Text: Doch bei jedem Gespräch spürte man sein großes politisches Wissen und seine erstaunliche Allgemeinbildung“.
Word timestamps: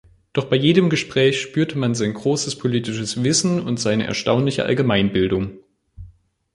Doch 0.33 0.45
bei 0.45 0.55
jedem 0.55 0.89
Gespräch 0.89 1.39
spürte 1.39 1.77
man 1.77 1.93
sein 1.93 2.15
großes 2.15 2.57
politisches 2.57 3.23
Wissen 3.23 3.61
und 3.61 3.79
seine 3.79 4.07
erstaunliche 4.07 4.65
Allgemeinbildung“. 4.65 5.59